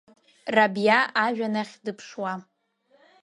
Рабиа 0.55 0.99
ажәҩан 1.23 1.55
ахь 1.61 1.75
дыԥшуа. 1.83 2.33